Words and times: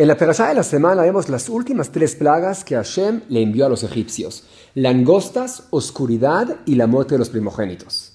En 0.00 0.06
la 0.06 0.16
perashá 0.16 0.46
de 0.46 0.54
la 0.54 0.62
semana 0.62 1.02
vemos 1.02 1.28
las 1.28 1.48
últimas 1.48 1.90
tres 1.90 2.14
plagas 2.14 2.62
que 2.62 2.76
Hashem 2.76 3.22
le 3.28 3.42
envió 3.42 3.66
a 3.66 3.68
los 3.68 3.82
egipcios: 3.82 4.44
langostas, 4.76 5.64
oscuridad 5.70 6.58
y 6.66 6.76
la 6.76 6.86
muerte 6.86 7.16
de 7.16 7.18
los 7.18 7.30
primogénitos. 7.30 8.12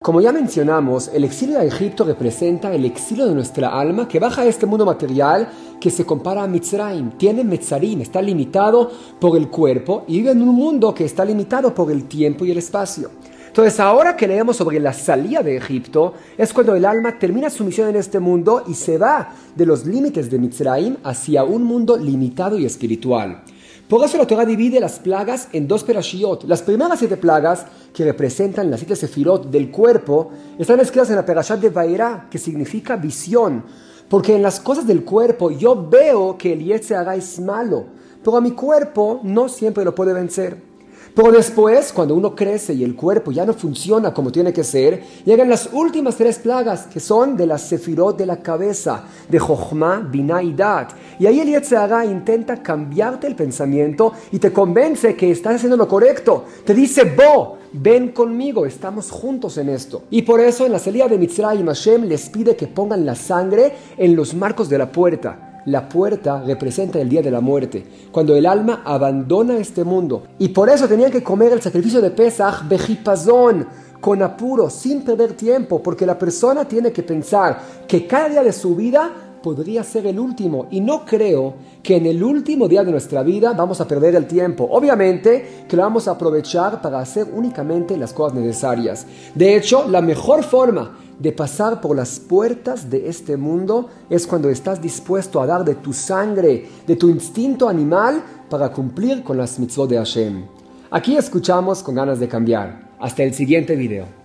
Como 0.00 0.20
ya 0.20 0.30
mencionamos, 0.30 1.08
el 1.08 1.24
exilio 1.24 1.58
de 1.58 1.66
Egipto 1.66 2.04
representa 2.04 2.72
el 2.72 2.84
exilio 2.84 3.26
de 3.26 3.34
nuestra 3.34 3.76
alma 3.76 4.06
que 4.06 4.20
baja 4.20 4.42
a 4.42 4.46
este 4.46 4.66
mundo 4.66 4.86
material 4.86 5.48
que 5.80 5.90
se 5.90 6.06
compara 6.06 6.44
a 6.44 6.46
Mitzrayim. 6.46 7.10
Tiene 7.18 7.42
Metzarim, 7.42 8.02
está 8.02 8.22
limitado 8.22 8.88
por 9.18 9.36
el 9.36 9.48
cuerpo 9.48 10.04
y 10.06 10.18
vive 10.18 10.30
en 10.30 10.42
un 10.42 10.54
mundo 10.54 10.94
que 10.94 11.06
está 11.06 11.24
limitado 11.24 11.74
por 11.74 11.90
el 11.90 12.04
tiempo 12.04 12.44
y 12.44 12.52
el 12.52 12.58
espacio. 12.58 13.10
Entonces, 13.54 13.78
ahora 13.78 14.16
que 14.16 14.26
leemos 14.26 14.56
sobre 14.56 14.80
la 14.80 14.92
salida 14.92 15.40
de 15.40 15.56
Egipto, 15.56 16.14
es 16.36 16.52
cuando 16.52 16.74
el 16.74 16.84
alma 16.84 17.20
termina 17.20 17.48
su 17.48 17.62
misión 17.62 17.88
en 17.88 17.94
este 17.94 18.18
mundo 18.18 18.64
y 18.66 18.74
se 18.74 18.98
va 18.98 19.28
de 19.54 19.64
los 19.64 19.86
límites 19.86 20.28
de 20.28 20.40
Mitzrayim 20.40 20.96
hacia 21.04 21.44
un 21.44 21.62
mundo 21.62 21.96
limitado 21.96 22.58
y 22.58 22.64
espiritual. 22.64 23.44
Por 23.88 24.04
eso 24.04 24.18
la 24.18 24.26
Torah 24.26 24.44
divide 24.44 24.80
las 24.80 24.98
plagas 24.98 25.46
en 25.52 25.68
dos 25.68 25.84
perashiot. 25.84 26.42
Las 26.48 26.62
primeras 26.62 26.98
siete 26.98 27.16
plagas, 27.16 27.64
que 27.94 28.04
representan 28.04 28.72
las 28.72 28.80
siete 28.80 28.96
sefirot 28.96 29.48
del 29.48 29.70
cuerpo, 29.70 30.32
están 30.58 30.80
escritas 30.80 31.10
en 31.10 31.16
la 31.16 31.24
perashat 31.24 31.60
de 31.60 31.70
Vaera, 31.70 32.26
que 32.28 32.38
significa 32.38 32.96
visión. 32.96 33.62
Porque 34.08 34.34
en 34.34 34.42
las 34.42 34.58
cosas 34.58 34.84
del 34.84 35.04
cuerpo 35.04 35.52
yo 35.52 35.88
veo 35.88 36.36
que 36.36 36.54
el 36.54 36.64
Yetzirah 36.64 37.14
es 37.14 37.38
malo, 37.38 37.84
pero 38.20 38.36
a 38.36 38.40
mi 38.40 38.50
cuerpo 38.50 39.20
no 39.22 39.48
siempre 39.48 39.84
lo 39.84 39.94
puede 39.94 40.12
vencer. 40.12 40.73
Pero 41.14 41.30
después, 41.30 41.92
cuando 41.92 42.16
uno 42.16 42.34
crece 42.34 42.74
y 42.74 42.82
el 42.82 42.96
cuerpo 42.96 43.30
ya 43.30 43.46
no 43.46 43.54
funciona 43.54 44.12
como 44.12 44.32
tiene 44.32 44.52
que 44.52 44.64
ser, 44.64 45.00
llegan 45.24 45.48
las 45.48 45.68
últimas 45.72 46.16
tres 46.16 46.40
plagas 46.40 46.86
que 46.86 46.98
son 46.98 47.36
de 47.36 47.46
la 47.46 47.56
sefirot 47.56 48.18
de 48.18 48.26
la 48.26 48.38
cabeza, 48.38 49.04
de 49.28 49.38
Jochma, 49.38 50.00
Binah 50.00 50.42
y 50.42 50.54
Dat. 50.54 50.88
Y 51.20 51.26
ahí 51.26 51.38
el 51.38 51.50
Yetzirah 51.50 52.04
intenta 52.04 52.60
cambiarte 52.60 53.28
el 53.28 53.36
pensamiento 53.36 54.12
y 54.32 54.40
te 54.40 54.52
convence 54.52 55.14
que 55.14 55.30
estás 55.30 55.54
haciendo 55.54 55.76
lo 55.76 55.86
correcto. 55.86 56.46
Te 56.64 56.74
dice, 56.74 57.04
Bo, 57.04 57.58
ven 57.72 58.08
conmigo, 58.08 58.66
estamos 58.66 59.12
juntos 59.12 59.56
en 59.58 59.68
esto. 59.68 60.02
Y 60.10 60.22
por 60.22 60.40
eso 60.40 60.66
en 60.66 60.72
la 60.72 60.80
salida 60.80 61.06
de 61.06 61.16
Mitzrayim 61.16 61.66
Hashem 61.66 62.06
les 62.06 62.28
pide 62.28 62.56
que 62.56 62.66
pongan 62.66 63.06
la 63.06 63.14
sangre 63.14 63.72
en 63.96 64.16
los 64.16 64.34
marcos 64.34 64.68
de 64.68 64.78
la 64.78 64.90
puerta 64.90 65.43
la 65.66 65.88
puerta 65.88 66.42
representa 66.42 67.00
el 67.00 67.08
día 67.08 67.22
de 67.22 67.30
la 67.30 67.40
muerte, 67.40 67.84
cuando 68.12 68.36
el 68.36 68.46
alma 68.46 68.82
abandona 68.84 69.56
este 69.56 69.84
mundo. 69.84 70.24
Y 70.38 70.48
por 70.48 70.68
eso 70.68 70.88
tenían 70.88 71.10
que 71.10 71.22
comer 71.22 71.52
el 71.52 71.62
sacrificio 71.62 72.00
de 72.00 72.10
Pesach 72.10 72.68
bejipazón, 72.68 73.66
con 74.00 74.22
apuro, 74.22 74.68
sin 74.68 75.02
perder 75.02 75.32
tiempo, 75.32 75.82
porque 75.82 76.04
la 76.04 76.18
persona 76.18 76.66
tiene 76.66 76.92
que 76.92 77.02
pensar 77.02 77.58
que 77.88 78.06
cada 78.06 78.28
día 78.28 78.42
de 78.42 78.52
su 78.52 78.76
vida 78.76 79.10
podría 79.44 79.84
ser 79.84 80.06
el 80.06 80.18
último. 80.18 80.68
Y 80.70 80.80
no 80.80 81.04
creo 81.04 81.54
que 81.82 81.96
en 81.96 82.06
el 82.06 82.22
último 82.24 82.66
día 82.66 82.82
de 82.82 82.90
nuestra 82.90 83.22
vida 83.22 83.52
vamos 83.52 83.78
a 83.80 83.86
perder 83.86 84.14
el 84.14 84.26
tiempo. 84.26 84.66
Obviamente 84.70 85.64
que 85.68 85.76
lo 85.76 85.82
vamos 85.82 86.08
a 86.08 86.12
aprovechar 86.12 86.80
para 86.80 86.98
hacer 86.98 87.26
únicamente 87.30 87.96
las 87.98 88.14
cosas 88.14 88.38
necesarias. 88.38 89.06
De 89.34 89.54
hecho, 89.54 89.86
la 89.88 90.00
mejor 90.00 90.42
forma 90.44 90.98
de 91.18 91.32
pasar 91.32 91.80
por 91.80 91.96
las 91.96 92.18
puertas 92.18 92.90
de 92.90 93.08
este 93.08 93.36
mundo 93.36 93.88
es 94.10 94.26
cuando 94.26 94.48
estás 94.48 94.80
dispuesto 94.80 95.40
a 95.40 95.46
dar 95.46 95.64
de 95.64 95.76
tu 95.76 95.92
sangre, 95.92 96.68
de 96.86 96.96
tu 96.96 97.08
instinto 97.08 97.68
animal 97.68 98.22
para 98.50 98.72
cumplir 98.72 99.22
con 99.22 99.36
las 99.36 99.58
mitzvot 99.58 99.88
de 99.88 99.98
Hashem. 99.98 100.44
Aquí 100.90 101.16
escuchamos 101.16 101.82
con 101.82 101.94
ganas 101.94 102.20
de 102.20 102.28
cambiar. 102.28 102.90
Hasta 102.98 103.22
el 103.22 103.34
siguiente 103.34 103.76
video. 103.76 104.23